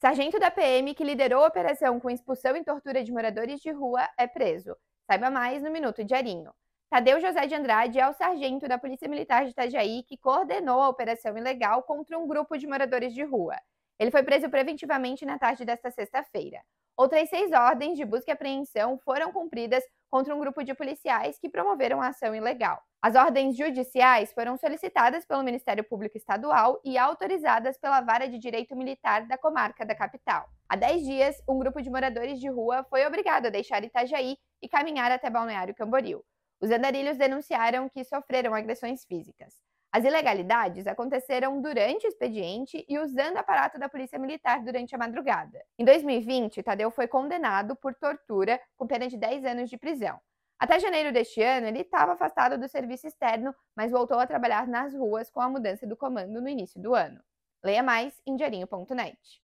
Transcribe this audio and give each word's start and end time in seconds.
Sargento 0.00 0.38
da 0.38 0.48
PM 0.48 0.94
que 0.94 1.02
liderou 1.02 1.42
a 1.42 1.48
operação 1.48 1.98
com 1.98 2.08
expulsão 2.08 2.56
e 2.56 2.62
tortura 2.62 3.02
de 3.02 3.10
moradores 3.10 3.58
de 3.60 3.72
rua 3.72 4.08
é 4.16 4.28
preso. 4.28 4.76
Saiba 5.10 5.28
mais 5.28 5.60
no 5.60 5.72
Minuto 5.72 6.04
Diarinho. 6.04 6.52
Tadeu 6.88 7.20
José 7.20 7.48
de 7.48 7.56
Andrade 7.56 7.98
é 7.98 8.08
o 8.08 8.12
sargento 8.12 8.68
da 8.68 8.78
Polícia 8.78 9.08
Militar 9.08 9.44
de 9.44 9.50
Itajaí 9.50 10.04
que 10.04 10.16
coordenou 10.16 10.80
a 10.80 10.88
operação 10.88 11.36
ilegal 11.36 11.82
contra 11.82 12.16
um 12.16 12.28
grupo 12.28 12.56
de 12.56 12.64
moradores 12.64 13.12
de 13.12 13.24
rua. 13.24 13.56
Ele 13.98 14.12
foi 14.12 14.22
preso 14.22 14.48
preventivamente 14.48 15.26
na 15.26 15.36
tarde 15.36 15.64
desta 15.64 15.90
sexta-feira. 15.90 16.62
Outras 16.96 17.28
seis 17.28 17.50
ordens 17.50 17.98
de 17.98 18.04
busca 18.04 18.30
e 18.30 18.34
apreensão 18.34 19.00
foram 19.04 19.32
cumpridas 19.32 19.82
contra 20.08 20.32
um 20.32 20.38
grupo 20.38 20.62
de 20.62 20.74
policiais 20.74 21.40
que 21.40 21.48
promoveram 21.48 22.00
a 22.00 22.10
ação 22.10 22.32
ilegal. 22.36 22.80
As 23.00 23.14
ordens 23.14 23.56
judiciais 23.56 24.32
foram 24.32 24.56
solicitadas 24.56 25.24
pelo 25.24 25.44
Ministério 25.44 25.84
Público 25.84 26.16
Estadual 26.16 26.80
e 26.84 26.98
autorizadas 26.98 27.78
pela 27.78 28.00
Vara 28.00 28.28
de 28.28 28.40
Direito 28.40 28.74
Militar 28.74 29.24
da 29.28 29.38
comarca 29.38 29.86
da 29.86 29.94
capital. 29.94 30.48
Há 30.68 30.74
dez 30.74 31.04
dias, 31.04 31.40
um 31.48 31.60
grupo 31.60 31.80
de 31.80 31.88
moradores 31.88 32.40
de 32.40 32.48
rua 32.48 32.84
foi 32.90 33.06
obrigado 33.06 33.46
a 33.46 33.50
deixar 33.50 33.84
Itajaí 33.84 34.36
e 34.60 34.68
caminhar 34.68 35.12
até 35.12 35.30
Balneário 35.30 35.76
Camboriú. 35.76 36.24
Os 36.60 36.72
andarilhos 36.72 37.16
denunciaram 37.16 37.88
que 37.88 38.02
sofreram 38.02 38.52
agressões 38.52 39.04
físicas. 39.04 39.54
As 39.92 40.04
ilegalidades 40.04 40.88
aconteceram 40.88 41.62
durante 41.62 42.04
o 42.04 42.08
expediente 42.08 42.84
e 42.88 42.98
usando 42.98 43.36
aparato 43.36 43.78
da 43.78 43.88
Polícia 43.88 44.18
Militar 44.18 44.60
durante 44.64 44.96
a 44.96 44.98
madrugada. 44.98 45.64
Em 45.78 45.84
2020, 45.84 46.64
Tadeu 46.64 46.90
foi 46.90 47.06
condenado 47.06 47.76
por 47.76 47.94
tortura 47.94 48.60
com 48.76 48.88
pena 48.88 49.06
de 49.06 49.16
10 49.16 49.44
anos 49.44 49.70
de 49.70 49.78
prisão. 49.78 50.18
Até 50.58 50.78
janeiro 50.80 51.12
deste 51.12 51.40
ano, 51.42 51.66
ele 51.66 51.80
estava 51.80 52.12
afastado 52.12 52.58
do 52.58 52.68
serviço 52.68 53.06
externo, 53.06 53.54
mas 53.76 53.90
voltou 53.92 54.18
a 54.18 54.26
trabalhar 54.26 54.66
nas 54.66 54.94
ruas 54.94 55.30
com 55.30 55.40
a 55.40 55.48
mudança 55.48 55.86
do 55.86 55.96
comando 55.96 56.40
no 56.40 56.48
início 56.48 56.80
do 56.80 56.94
ano. 56.94 57.22
Leia 57.64 57.82
mais 57.82 58.20
em 58.26 58.36
diarinho.net. 58.36 59.42